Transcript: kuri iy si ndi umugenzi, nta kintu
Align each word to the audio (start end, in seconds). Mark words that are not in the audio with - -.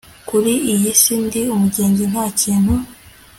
kuri 0.29 0.53
iy 0.73 0.83
si 1.01 1.15
ndi 1.25 1.41
umugenzi, 1.55 2.03
nta 2.11 2.25
kintu 2.39 2.73